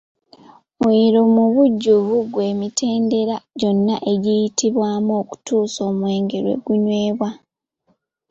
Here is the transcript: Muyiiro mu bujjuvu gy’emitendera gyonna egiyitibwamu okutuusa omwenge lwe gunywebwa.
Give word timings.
Muyiiro 0.79 1.21
mu 1.33 1.43
bujjuvu 1.53 2.15
gy’emitendera 2.33 3.35
gyonna 3.59 3.95
egiyitibwamu 4.11 5.11
okutuusa 5.21 5.79
omwenge 5.89 6.37
lwe 6.45 6.55
gunywebwa. 6.65 7.29